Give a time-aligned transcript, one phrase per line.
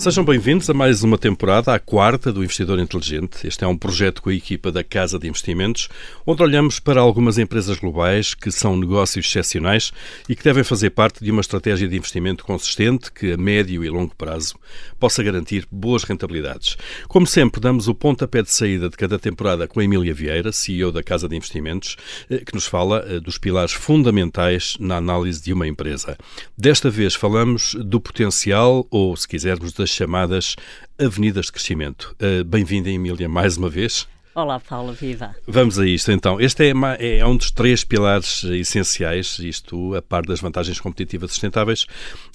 [0.00, 3.46] Sejam bem-vindos a mais uma temporada, a quarta do Investidor Inteligente.
[3.46, 5.90] Este é um projeto com a equipa da Casa de Investimentos,
[6.26, 9.92] onde olhamos para algumas empresas globais que são negócios excepcionais
[10.26, 13.90] e que devem fazer parte de uma estratégia de investimento consistente que, a médio e
[13.90, 14.54] longo prazo,
[14.98, 16.78] possa garantir boas rentabilidades.
[17.06, 20.90] Como sempre, damos o pontapé de saída de cada temporada com a Emília Vieira, CEO
[20.90, 21.98] da Casa de Investimentos,
[22.30, 26.16] eh, que nos fala eh, dos pilares fundamentais na análise de uma empresa.
[26.56, 30.56] Desta vez falamos do potencial, ou, se quisermos, das chamadas
[30.98, 32.16] avenidas de crescimento.
[32.20, 34.06] Uh, Bem-vinda, Emília, mais uma vez.
[34.32, 35.34] Olá, Paulo, viva.
[35.46, 36.40] Vamos a isto então.
[36.40, 41.86] Este é, é, um dos três pilares essenciais, isto a par das vantagens competitivas sustentáveis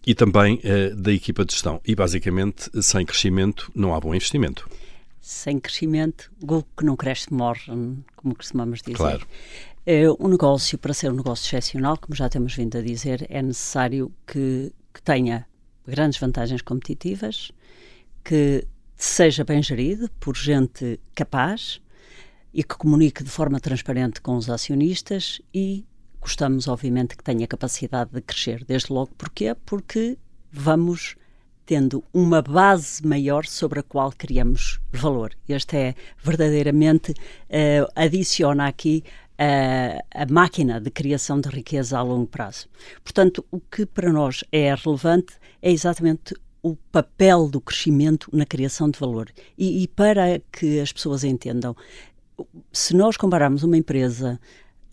[0.05, 1.79] e também uh, da equipa de gestão.
[1.85, 4.69] E basicamente, sem crescimento não há bom investimento.
[5.21, 7.71] Sem crescimento, o que não cresce morre,
[8.15, 8.97] como costumamos dizer.
[8.97, 9.25] Claro.
[9.87, 13.41] Uh, um negócio, para ser um negócio excepcional, como já temos vindo a dizer, é
[13.41, 15.47] necessário que, que tenha
[15.87, 17.51] grandes vantagens competitivas,
[18.23, 21.81] que seja bem gerido por gente capaz
[22.53, 25.85] e que comunique de forma transparente com os acionistas e
[26.21, 28.63] gostamos, obviamente, que tenha capacidade de crescer.
[28.65, 29.55] Desde logo, porquê?
[29.65, 30.17] Porque
[30.51, 31.15] vamos
[31.65, 35.33] tendo uma base maior sobre a qual criamos valor.
[35.49, 39.03] Este é verdadeiramente, uh, adiciona aqui
[39.37, 42.67] a, a, máquina de criação de riqueza a longo prazo.
[43.03, 48.89] Portanto, o que para nós é relevante é exatamente o papel do crescimento na criação
[48.89, 49.29] de valor.
[49.57, 51.75] E, e para que as pessoas entendam,
[52.71, 54.39] se nós compararmos uma empresa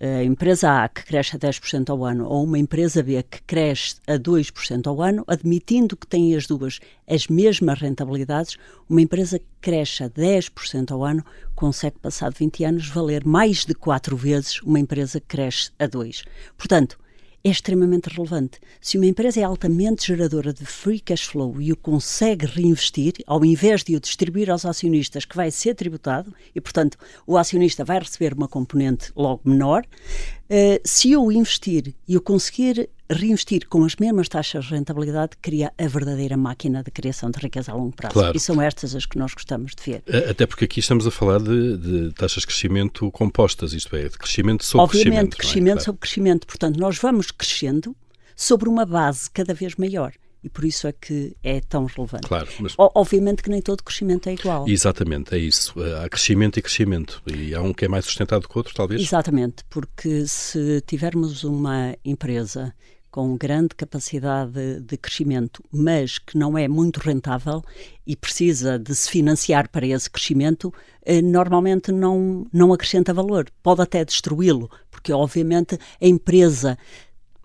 [0.03, 3.97] a empresa A que cresce a 10% ao ano ou uma empresa B que cresce
[4.05, 8.57] a 2% ao ano, admitindo que têm as duas as mesmas rentabilidades,
[8.89, 13.75] uma empresa que cresce a 10% ao ano consegue, passado 20 anos, valer mais de
[13.75, 16.25] 4 vezes uma empresa que cresce a 2%.
[16.57, 16.99] Portanto,
[17.45, 18.61] é extremamente relevante.
[18.81, 23.45] Se uma empresa é altamente geradora de free cash flow e o consegue reinvestir, ao
[23.45, 26.97] invés de o distribuir aos acionistas, que vai ser tributado, e portanto
[27.27, 32.89] o acionista vai receber uma componente logo menor, uh, se eu investir e eu conseguir
[33.13, 37.73] reinvestir com as mesmas taxas de rentabilidade cria a verdadeira máquina de criação de riqueza
[37.73, 38.15] a longo prazo.
[38.15, 38.37] Claro.
[38.37, 40.03] E são estas as que nós gostamos de ver.
[40.29, 44.19] Até porque aqui estamos a falar de, de taxas de crescimento compostas, isto é, de
[44.19, 45.37] crescimento sobre Obviamente, crescimento.
[45.37, 45.85] Obviamente, crescimento é?
[45.85, 46.47] sobre crescimento.
[46.47, 47.97] Portanto, nós vamos crescendo
[48.35, 50.13] sobre uma base cada vez maior
[50.43, 52.27] e por isso é que é tão relevante.
[52.27, 52.75] Claro, mas...
[52.77, 54.69] Obviamente que nem todo crescimento é igual.
[54.69, 55.75] Exatamente, é isso.
[56.03, 57.23] Há crescimento e crescimento.
[57.27, 59.01] E há um que é mais sustentado que o outro, talvez?
[59.01, 62.75] Exatamente, porque se tivermos uma empresa
[63.13, 67.63] com grande capacidade de crescimento, mas que não é muito rentável
[68.07, 70.73] e precisa de se financiar para esse crescimento,
[71.05, 73.51] eh, normalmente não, não acrescenta valor.
[73.63, 76.79] Pode até destruí-lo, porque obviamente a empresa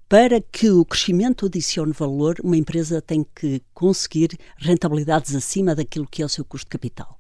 [0.08, 6.22] para que o crescimento adicione valor, uma empresa tem que conseguir rentabilidades acima daquilo que
[6.22, 7.18] é o seu custo de capital.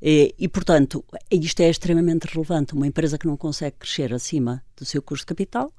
[0.00, 2.74] E, e, portanto, isto é extremamente relevante.
[2.74, 5.72] Uma empresa que não consegue crescer acima do seu custo de capital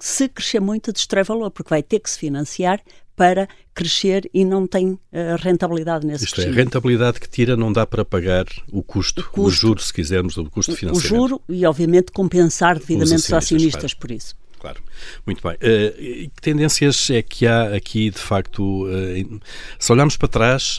[0.00, 2.80] se crescer muito, destrói valor, porque vai ter que se financiar
[3.16, 5.00] para crescer e não tem uh,
[5.38, 9.24] rentabilidade nesse Isto é, a rentabilidade que tira não dá para pagar o custo, o,
[9.24, 11.14] custo, o juro, se quisermos, o custo de financiamento.
[11.14, 14.36] O juro e, obviamente, compensar devidamente os acionistas, os acionistas por isso.
[14.58, 14.82] Claro,
[15.24, 15.54] muito bem.
[15.54, 19.40] Uh, que tendências é que há aqui, de facto, uh,
[19.78, 20.78] se olharmos para trás,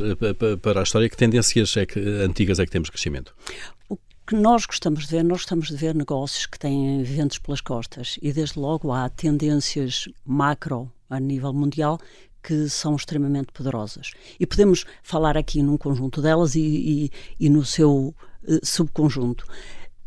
[0.61, 3.33] para a história, que tendências é que, antigas é que temos crescimento?
[3.89, 7.61] O que nós gostamos de ver, nós gostamos de ver negócios que têm ventos pelas
[7.61, 11.97] costas e desde logo há tendências macro a nível mundial
[12.43, 14.11] que são extremamente poderosas.
[14.37, 19.45] E podemos falar aqui num conjunto delas e, e, e no seu uh, subconjunto.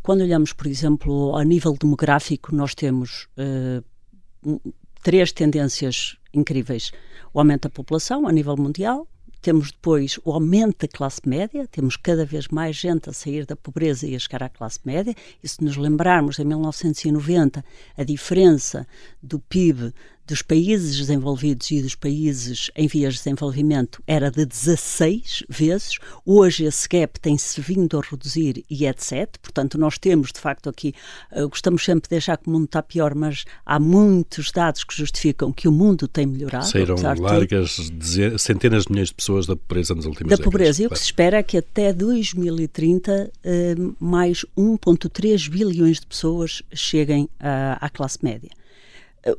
[0.03, 4.71] Quando olhamos, por exemplo, a nível demográfico, nós temos uh,
[5.01, 6.91] três tendências incríveis:
[7.33, 9.07] o aumento da população a nível mundial,
[9.41, 13.55] temos depois o aumento da classe média, temos cada vez mais gente a sair da
[13.55, 15.15] pobreza e a chegar à classe média.
[15.43, 17.63] E se nos lembrarmos, em 1990,
[17.97, 18.87] a diferença
[19.21, 19.93] do PIB
[20.31, 25.97] dos países desenvolvidos e dos países em vias de desenvolvimento era de 16 vezes.
[26.25, 29.39] Hoje esse gap tem-se vindo a reduzir e é de 7.
[29.39, 30.93] Portanto, nós temos, de facto, aqui,
[31.33, 34.95] uh, gostamos sempre de deixar que o mundo está pior, mas há muitos dados que
[34.95, 36.65] justificam que o mundo tem melhorado.
[36.65, 40.83] Saíram largas de centenas de milhões de pessoas da pobreza nas últimas Da décadas, pobreza.
[40.83, 46.63] E o que se espera é que até 2030 uh, mais 1,3 bilhões de pessoas
[46.73, 48.49] cheguem uh, à classe média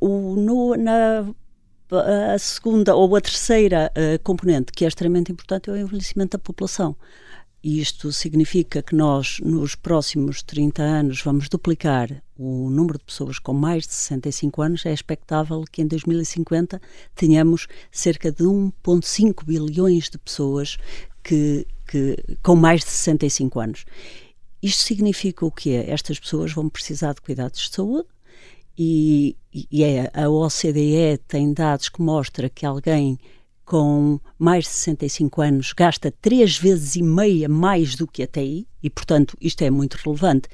[0.01, 1.25] o, no, na
[2.35, 6.43] a segunda ou a terceira uh, componente que é extremamente importante é o envelhecimento da
[6.43, 6.97] população.
[7.63, 13.39] E isto significa que nós, nos próximos 30 anos, vamos duplicar o número de pessoas
[13.39, 16.81] com mais de 65 anos, é expectável que em 2050
[17.15, 20.77] tenhamos cerca de 1,5 bilhões de pessoas
[21.23, 23.85] que, que, com mais de 65 anos.
[24.61, 25.85] Isto significa o quê?
[25.87, 28.09] Estas pessoas vão precisar de cuidados de saúde
[28.77, 33.19] e, e é, a OCDE tem dados que mostram que alguém
[33.65, 38.67] com mais de 65 anos gasta três vezes e meia mais do que a TI,
[38.83, 40.49] e portanto isto é muito relevante.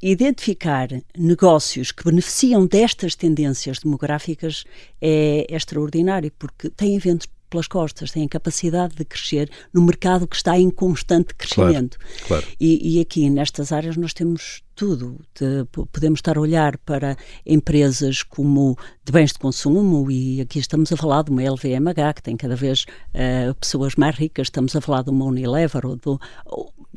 [0.00, 4.64] Identificar negócios que beneficiam destas tendências demográficas
[5.00, 10.36] é, é extraordinário, porque tem eventos pelas costas, têm capacidade de crescer no mercado que
[10.36, 11.98] está em constante crescimento.
[11.98, 12.46] Claro, claro.
[12.58, 15.20] E, e, aqui nestas áreas nós temos tudo.
[15.38, 20.90] De, podemos estar a olhar para empresas como de bens de consumo e aqui estamos
[20.90, 24.80] a falar de uma LVMH que tem cada vez uh, pessoas mais ricas, estamos a
[24.80, 26.20] falar de uma Unilever ou do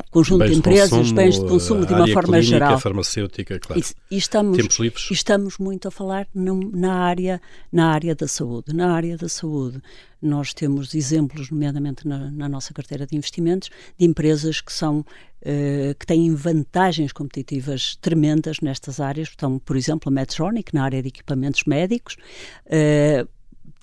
[0.10, 2.80] conjunto bens de empresas, consumo, bens de consumo de uma forma clínica, geral.
[2.80, 3.82] farmacêutica, claro.
[3.82, 5.12] E, e estamos, Tempos livres.
[5.12, 7.42] estamos muito a falar na área,
[7.72, 8.74] na área da saúde.
[8.74, 9.82] Na área da saúde
[10.22, 15.06] nós temos exemplos, nomeadamente na, na nossa carteira de investimentos, de empresas que são
[15.46, 19.28] Uh, que têm vantagens competitivas tremendas nestas áreas.
[19.28, 22.16] Estão, por exemplo, a Medtronic, na área de equipamentos médicos,
[22.68, 23.28] uh,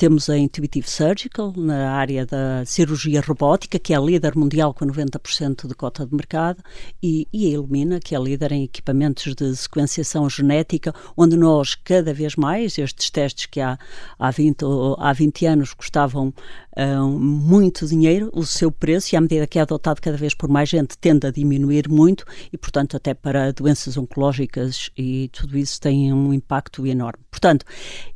[0.00, 5.68] temos a Intuitive Surgical, na área da cirurgia robótica, que é líder mundial com 90%
[5.68, 6.64] de cota de mercado,
[7.02, 12.14] e, e, a Illumina, que é líder em equipamentos de sequenciação genética, onde nós, cada
[12.14, 13.78] vez mais, estes testes que há,
[14.18, 14.64] há, 20,
[14.96, 16.32] há 20 anos custavam
[16.76, 20.48] uh, muito dinheiro, o seu preço, e à medida que é adotado cada vez por
[20.48, 25.80] mais gente, tende a diminuir muito, e, portanto, até para doenças oncológicas e tudo isso
[25.80, 27.22] tem um impacto enorme.
[27.30, 27.64] Portanto,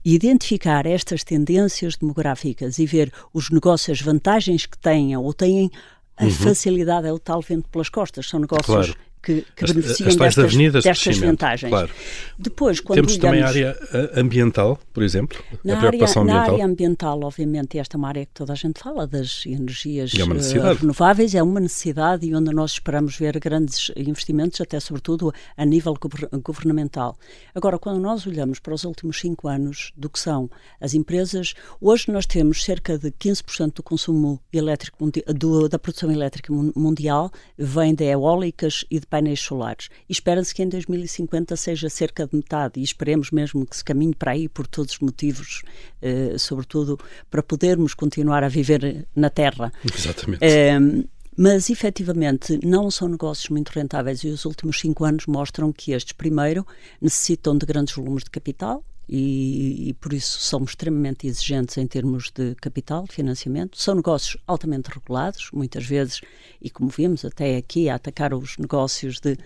[0.04, 5.70] identificar estas tendências tendências demográficas e ver os negócios, as vantagens que têm ou têm
[6.16, 6.30] a uhum.
[6.30, 8.28] facilidade é o tal vento pelas costas.
[8.28, 11.70] São negócios claro que, que beneficiam as destas, avenidas destas vantagens.
[11.70, 11.90] Claro.
[12.38, 16.24] Depois, quando Temos olhamos, também a área eh, ambiental, por exemplo, na área, ambiental.
[16.24, 20.12] Na área ambiental, obviamente, esta é uma área que toda a gente fala, das energias
[20.14, 25.32] é uh, renováveis, é uma necessidade e onde nós esperamos ver grandes investimentos, até sobretudo
[25.56, 25.96] a nível
[26.42, 27.16] governamental.
[27.54, 30.50] Agora, quando nós olhamos para os últimos cinco anos do que são
[30.80, 36.52] as empresas, hoje nós temos cerca de 15% do consumo elétrico, do, da produção elétrica
[36.52, 39.88] mundial vem de eólicas e de painéis solares.
[40.08, 44.12] E espera-se que em 2050 seja cerca de metade, e esperemos mesmo que se caminhe
[44.12, 45.62] para aí por todos os motivos,
[46.02, 46.98] eh, sobretudo
[47.30, 49.72] para podermos continuar a viver na Terra.
[49.84, 50.44] Exatamente.
[50.44, 50.80] Eh,
[51.36, 56.12] mas efetivamente não são negócios muito rentáveis e os últimos cinco anos mostram que estes,
[56.12, 56.66] primeiro,
[57.00, 62.30] necessitam de grandes volumes de capital, e, e, por isso somos extremamente exigentes em termos
[62.30, 63.80] de capital, de financiamento.
[63.80, 66.20] São negócios altamente regulados, muitas vezes,
[66.60, 69.36] e como vimos até aqui, a atacar os negócios de,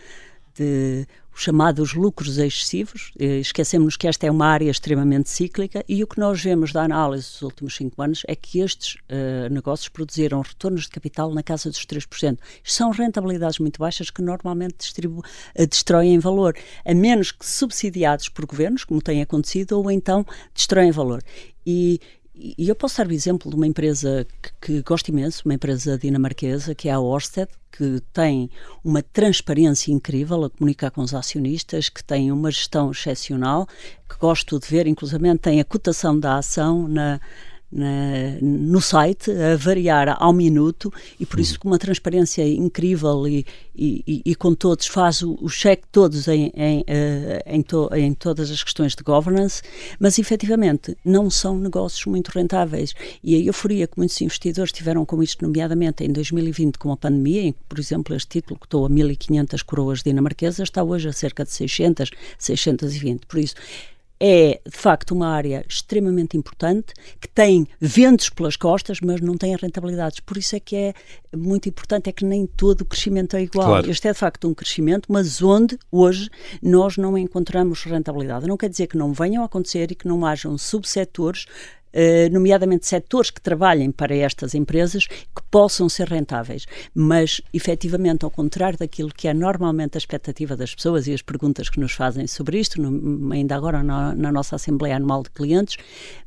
[0.59, 1.07] de
[1.39, 3.13] os chamados lucros excessivos.
[3.19, 6.83] Eh, esquecemos que esta é uma área extremamente cíclica e o que nós vemos da
[6.83, 11.43] análise dos últimos cinco anos é que estes uh, negócios produziram retornos de capital na
[11.43, 12.39] casa dos 3%.
[12.65, 18.85] São rentabilidades muito baixas que normalmente uh, destroem valor, a menos que subsidiados por governos,
[18.85, 21.23] como tem acontecido, ou então destroem valor.
[21.65, 22.01] E,
[22.41, 25.99] e eu posso dar o exemplo de uma empresa que, que, gosto imenso, uma empresa
[25.99, 28.49] dinamarquesa, que é a Orsted, que tem
[28.85, 33.67] uma transparência incrível a comunicar com os acionistas, que tem uma gestão excepcional,
[34.09, 37.21] que gosto de ver, inclusive tem a cotação da ação na,
[37.71, 43.45] na, no site, a variar ao minuto, e por isso com uma transparência incrível e,
[43.77, 46.85] e, e com todos, faz o, o cheque todos em, em, uh,
[47.47, 49.63] em, to, em, todas as questões de governance,
[50.01, 52.95] mas efetivamente não são negócios muito rentáveis.
[53.23, 57.43] E a euforia que muitos investidores tiveram com isto, nomeadamente em 2020, com a pandemia,
[57.43, 61.13] em que, por exemplo, este título que estou a 1.500 coroas dinamarquesas, está hoje a
[61.13, 63.27] cerca de 600, 620.
[63.27, 63.55] Por isso,
[64.21, 69.55] é de facto uma área extremamente importante que tem ventos pelas costas, mas não tem
[69.57, 70.21] rentabilidades.
[70.21, 70.95] Por isso é que é
[71.37, 73.69] muito importante é que nem todo o crescimento é igual.
[73.69, 73.91] Claro.
[73.91, 76.29] Este é de facto um crescimento, mas onde hoje
[76.63, 78.47] nós não encontramos rentabilidade.
[78.47, 81.47] Não quer dizer que não venham a acontecer e que não hajam subsetores
[81.89, 86.67] Uh, nomeadamente setores que trabalhem para estas empresas, que possam ser rentáveis.
[86.95, 91.69] Mas, efetivamente, ao contrário daquilo que é normalmente a expectativa das pessoas e as perguntas
[91.69, 95.77] que nos fazem sobre isto, no, ainda agora na, na, nossa Assembleia Anual de Clientes,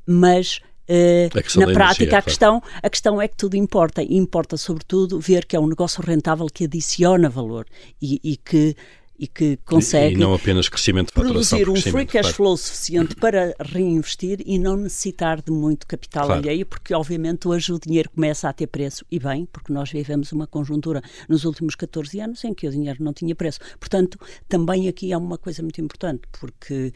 [0.05, 0.59] mas.
[0.89, 4.03] Uh, na prática, energia, a, questão, a questão é que tudo importa.
[4.03, 7.65] Importa, sobretudo, ver que é um negócio rentável que adiciona valor
[8.01, 8.75] e, e que
[9.21, 13.53] e que consegue e, não apenas crescimento de produzir um free cash flow suficiente para
[13.59, 16.41] reinvestir e não necessitar de muito capital claro.
[16.41, 20.31] alheio, porque obviamente hoje o dinheiro começa a ter preço e bem, porque nós vivemos
[20.31, 23.59] uma conjuntura nos últimos 14 anos em que o dinheiro não tinha preço.
[23.79, 24.17] Portanto,
[24.49, 26.91] também aqui há uma coisa muito importante, porque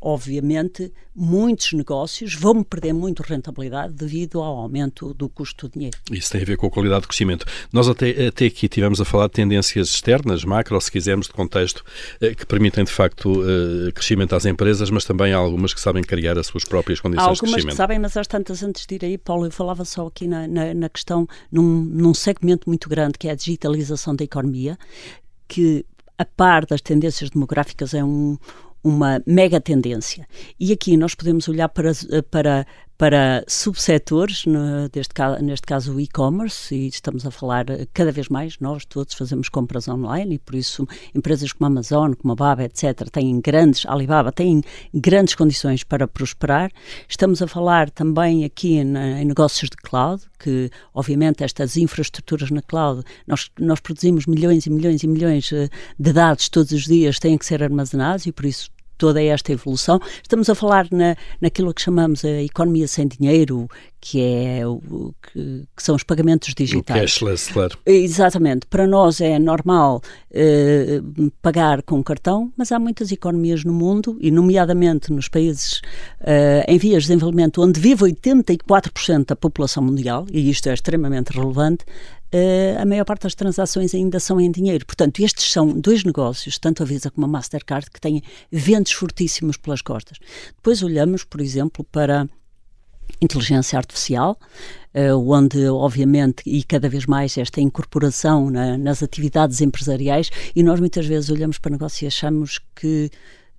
[0.00, 5.98] obviamente, muitos negócios vão perder muito rentabilidade devido ao aumento do custo do dinheiro.
[6.10, 7.44] Isso tem a ver com a qualidade de crescimento.
[7.72, 11.84] Nós até, até aqui tivemos a falar de tendências externas, macro, se quisermos, de contexto,
[12.20, 16.02] eh, que permitem, de facto, eh, crescimento às empresas, mas também há algumas que sabem
[16.02, 17.58] criar as suas próprias condições há de crescimento.
[17.58, 20.28] Algumas que sabem, mas às tantas, antes de ir aí, Paulo, eu falava só aqui
[20.28, 24.78] na, na, na questão, num, num segmento muito grande, que é a digitalização da economia,
[25.48, 25.84] que
[26.18, 28.36] a par das tendências demográficas é um,
[28.82, 30.26] uma mega tendência.
[30.58, 31.92] E aqui nós podemos olhar para,
[32.30, 32.66] para,
[32.98, 34.44] para subsetores,
[35.40, 37.64] neste caso, o e-commerce, e estamos a falar
[37.94, 42.12] cada vez mais, nós todos fazemos compras online e por isso empresas como a Amazon,
[42.14, 46.72] como a Baba, etc., têm grandes, Alibaba, têm grandes condições para prosperar.
[47.08, 52.62] Estamos a falar também aqui na, em negócios de cloud, que obviamente estas infraestruturas na
[52.62, 57.20] cloud, nós, nós produzimos milhões e milhões e milhões eh, de dados todos os dias,
[57.20, 60.00] têm que ser armazenados e por isso toda esta evolução.
[60.22, 63.68] Estamos a falar na, naquilo que chamamos a economia sem dinheiro,
[64.00, 66.98] que é o que, que são os pagamentos digitais.
[66.98, 67.78] O cashless, claro.
[67.84, 68.66] Exatamente.
[68.66, 70.00] Para nós é normal
[70.30, 71.00] eh,
[71.42, 75.80] pagar com cartão, mas há muitas economias no mundo, e nomeadamente nos países
[76.20, 81.32] eh, em vias de desenvolvimento, onde vive 84% da população mundial, e isto é extremamente
[81.32, 81.84] relevante,
[82.30, 84.84] Uh, a maior parte das transações ainda são em dinheiro.
[84.84, 89.56] Portanto, estes são dois negócios, tanto a Visa como a Mastercard, que têm ventos fortíssimos
[89.56, 90.18] pelas costas.
[90.54, 92.28] Depois olhamos, por exemplo, para
[93.20, 94.38] inteligência artificial,
[94.94, 100.80] uh, onde, obviamente, e cada vez mais esta incorporação na, nas atividades empresariais, e nós
[100.80, 103.10] muitas vezes olhamos para negócios e achamos que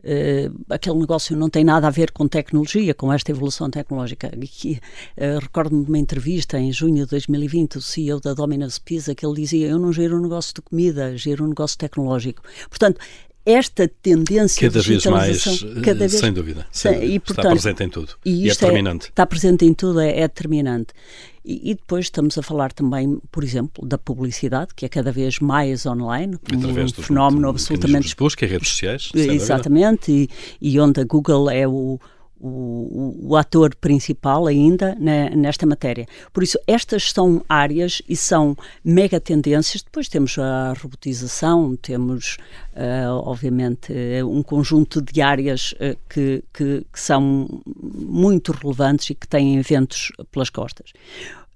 [0.01, 4.31] Uh, aquele negócio não tem nada a ver com tecnologia, com esta evolução tecnológica.
[4.33, 9.25] Uh, Recordo-me de uma entrevista em junho de 2020, o CEO da Domino's Pizza, que
[9.25, 12.41] ele dizia: Eu não gero um negócio de comida, gero um negócio tecnológico.
[12.69, 13.01] Portanto,
[13.51, 15.43] esta tendência cada de vez mais,
[15.83, 17.13] cada vez, sem dúvida, sem dúvida.
[17.13, 19.05] E, portanto, está presente em tudo e, e é determinante.
[19.05, 20.93] É, está presente em tudo, é, é determinante.
[21.43, 25.39] E, e, depois estamos a falar também, por exemplo, da publicidade, que é cada vez
[25.39, 28.09] mais online, Através um fenómeno absolutamente...
[28.09, 29.09] de busca, redes sociais.
[29.15, 30.29] Exatamente, e,
[30.61, 31.99] e onde a Google é o
[32.39, 36.07] o, o, ator principal ainda na, nesta matéria.
[36.31, 39.83] Por isso, estas são áreas e são mega tendências.
[39.83, 42.37] Depois temos a robotização, temos,
[42.73, 43.93] uh, obviamente,
[44.23, 50.11] um conjunto de áreas uh, que, que, que, são muito relevantes e que têm eventos
[50.31, 50.93] pelas costas.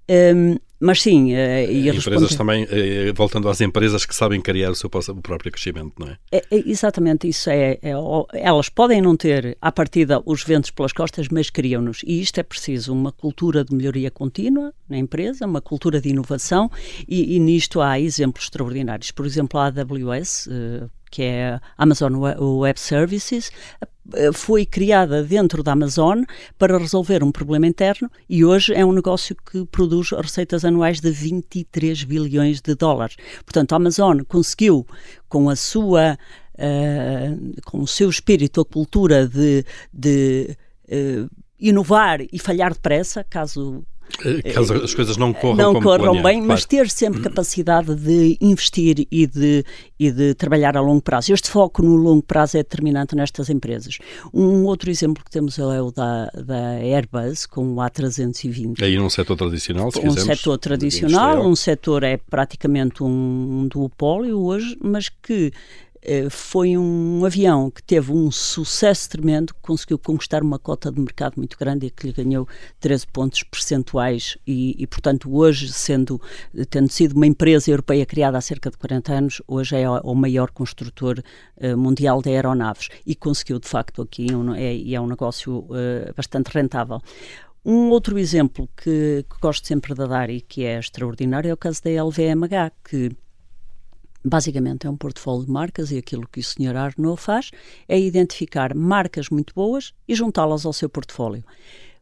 [0.10, 2.68] Um, mas sim, uh, e empresas também, uh,
[3.16, 6.18] voltando às empresas que sabem criar o seu o próprio crescimento, não é?
[6.30, 7.94] é, é exatamente, isso é, é,
[8.34, 12.02] Elas podem não ter, à partida, os ventos pelas costas, mas criam-nos.
[12.06, 16.70] E isto é preciso uma cultura de melhoria contínua na empresa, uma cultura de inovação,
[17.08, 19.10] e, e nisto há exemplos extraordinários.
[19.12, 20.48] Por exemplo, a AWS.
[20.48, 23.88] Uh, que é a Amazon Web Services, eh,
[24.34, 26.24] foi criada dentro da Amazon
[26.58, 31.10] para resolver um problema interno e hoje é um negócio que produz receitas anuais de
[31.10, 33.16] 23 bilhões de dólares.
[33.46, 34.86] Portanto, a Amazon conseguiu,
[35.30, 36.18] com a sua,
[36.56, 40.58] uh, com o seu espírito, a cultura de, de
[40.90, 41.30] uh,
[41.60, 43.93] inovar e falhar depressa, caso eh,
[44.54, 46.48] caso as coisas não corram, não corram bem, claro.
[46.48, 49.66] mas ter sempre capacidade de investir e de,
[50.00, 51.34] e de trabalhar a longo prazo.
[51.34, 53.98] Este foco no longo prazo é determinante nestas empresas.
[54.34, 58.82] Um outro exemplo que temos é o da, da Airbus, com o A320.
[58.82, 63.68] Aí num setor tradicional, se Um quisermos, setor tradicional, um setor é praticamente um, um
[63.68, 65.52] duopólio hoje, mas que
[65.93, 65.93] eh,
[66.30, 71.58] foi um avião que teve um sucesso tremendo, conseguiu conquistar uma cota de mercado muito
[71.58, 72.48] grande e que lhe ganhou
[72.80, 76.22] 13 pontos percentuais e, e, portanto, hoje, sendo,
[76.70, 80.52] tendo sido uma empresa europeia criada há cerca de 40 anos, hoje é o maior
[80.52, 81.20] construtor
[81.58, 86.14] uh, mundial de aeronaves e conseguiu, de facto, aqui, um, é, é um negócio uh,
[86.16, 87.02] bastante rentável.
[87.66, 91.58] Um outro exemplo que, que, gosto sempre de dar e que é extraordinário é o
[91.58, 93.10] caso da LVMH, que
[94.24, 96.76] basicamente é um portfólio de marcas e aquilo que o Sr.
[96.76, 97.52] Arnaud faz
[97.88, 101.44] é identificar marcas muito boas e juntá-las ao seu portfólio.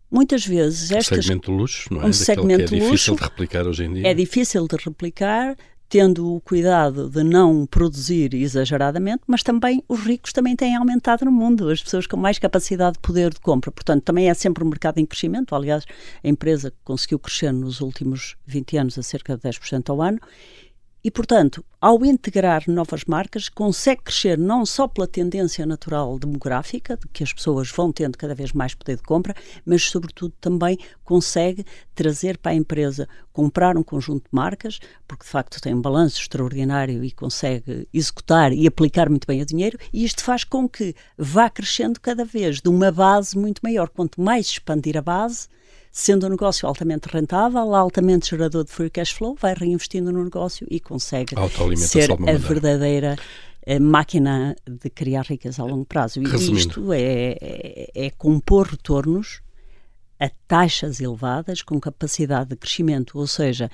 [0.10, 1.20] Muitas vezes estas...
[1.20, 2.06] Um segmento luxo, não é?
[2.06, 4.08] Um segmento que é difícil luxo, de replicar hoje em dia.
[4.08, 5.56] É difícil de replicar,
[5.88, 11.32] tendo o cuidado de não produzir exageradamente, mas também os ricos também têm aumentado no
[11.32, 13.72] mundo, as pessoas com mais capacidade de poder de compra.
[13.72, 15.56] Portanto, também é sempre um mercado em crescimento.
[15.56, 15.86] Aliás,
[16.22, 20.20] a empresa conseguiu crescer nos últimos 20 anos a cerca de 10% ao ano
[21.04, 27.08] e, portanto, ao integrar novas marcas, consegue crescer não só pela tendência natural demográfica, de
[27.08, 31.66] que as pessoas vão tendo cada vez mais poder de compra, mas, sobretudo, também consegue
[31.96, 36.20] trazer para a empresa comprar um conjunto de marcas, porque de facto tem um balanço
[36.20, 40.94] extraordinário e consegue executar e aplicar muito bem o dinheiro, e isto faz com que
[41.18, 43.90] vá crescendo cada vez de uma base muito maior.
[43.90, 45.48] Quanto mais expandir a base,
[45.92, 50.66] sendo um negócio altamente rentável, altamente gerador de free cash flow, vai reinvestindo no negócio
[50.70, 51.36] e consegue
[51.76, 53.18] ser a verdadeira
[53.68, 56.20] a máquina de criar riqueza a longo prazo.
[56.20, 56.58] E Resumindo.
[56.58, 59.42] isto é, é, é compor retornos
[60.20, 63.72] a taxas elevadas com capacidade de crescimento, ou seja, eh,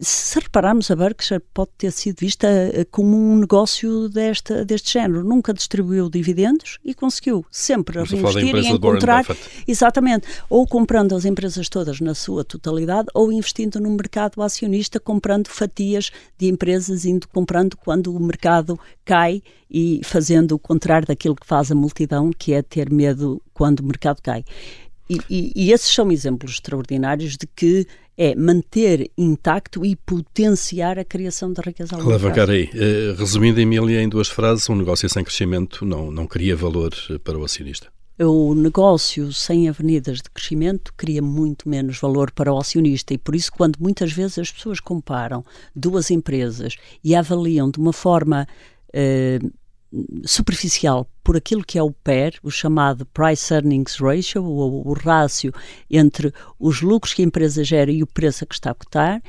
[0.00, 5.24] se repararmos, a Berkshire pode ter sido vista eh, como um negócio desta, deste género.
[5.24, 9.24] Nunca distribuiu dividendos e conseguiu sempre Estamos reinvestir e encontrar.
[9.66, 10.26] Exatamente.
[10.50, 16.10] Ou comprando as empresas todas na sua totalidade, ou investindo no mercado acionista, comprando fatias
[16.36, 21.70] de empresas, indo comprando quando o mercado cai e fazendo o contrário daquilo que faz
[21.70, 24.44] a multidão, que é ter medo quando o mercado cai.
[25.08, 27.86] E, e, e, esses são exemplos extraordinários de que
[28.16, 32.64] é manter intacto e potenciar a criação da riqueza ao Leva aí.
[32.74, 37.18] Uh, resumindo, Emília, em duas frases, um negócio sem crescimento não, não cria valor eh,
[37.18, 37.88] para o acionista.
[38.20, 43.36] O negócio sem avenidas de crescimento cria muito menos valor para o acionista e por
[43.36, 46.74] isso quando muitas vezes as pessoas comparam duas empresas
[47.04, 48.48] e avaliam de uma forma
[48.88, 49.52] uh,
[50.24, 55.52] superficial por aquilo que é o PER, o chamado Price Earnings Ratio, ou o rácio
[55.90, 59.22] entre os lucros que a empresa gera e o preço a que está a cotar,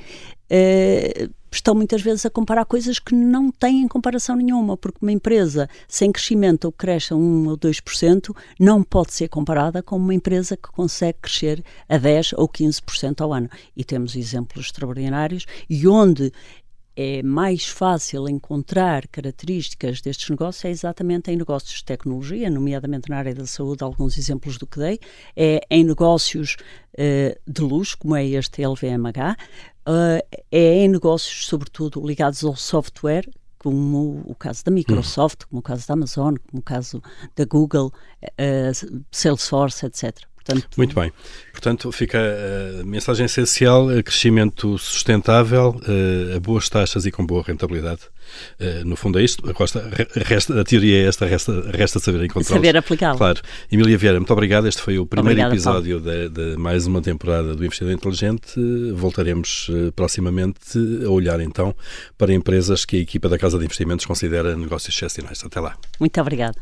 [0.50, 5.70] eh, estão muitas vezes a comparar coisas que não têm comparação nenhuma, porque uma empresa
[5.88, 10.56] sem crescimento ou cresce a 1 ou 2% não pode ser comparada com uma empresa
[10.56, 13.50] que consegue crescer a 10 ou 15% ao ano.
[13.76, 16.32] E temos exemplos extraordinários e onde
[17.02, 23.16] é mais fácil encontrar características destes negócios é exatamente em negócios de tecnologia, nomeadamente na
[23.16, 25.00] área da saúde, alguns exemplos do que dei,
[25.34, 26.58] é em negócios
[26.96, 29.38] uh, de luxo, como é este LVMH,
[29.88, 35.64] uh, é em negócios, sobretudo, ligados ao software, como o caso da Microsoft, como o
[35.64, 37.02] caso da Amazon, como o caso
[37.34, 40.28] da Google, uh, Salesforce, etc.
[40.50, 41.12] Portanto, Muito bem.
[41.52, 48.02] Portanto, fica a mensagem essencial: crescimento sustentável, eh, a boas taxas e com boa rentabilidade.
[48.60, 49.44] Eh, no fundo é isto.
[49.48, 52.56] A, resta, a teoria é esta, resta, resta saber encontrar.
[52.56, 53.18] Saber aplicá-la.
[53.18, 53.42] Claro.
[53.72, 54.68] Emília Vieira, muito obrigado.
[54.68, 58.60] Este foi o primeiro Obrigada, episódio de, de, mais uma temporada do Investidor Inteligente.
[58.94, 61.76] Voltaremos eh, proximamente a olhar então
[62.18, 65.44] para empresas que a equipa da Casa de Investimentos considera negócios excepcionais.
[65.44, 65.76] Até lá.
[66.00, 66.56] Muito obrigada.